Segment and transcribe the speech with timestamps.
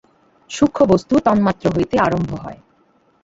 [0.51, 2.59] সূক্ষ্মবস্তু তন্মাত্র হইতে আরম্ভ হয়।